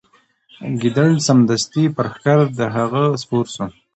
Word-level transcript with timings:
ګیدړ 0.81 1.09
سمدستي 1.27 1.83
پر 1.95 2.07
ښکر 2.13 2.39
د 2.57 2.59
هغه 2.75 3.03
سپور 3.21 3.45
سو 3.55 3.65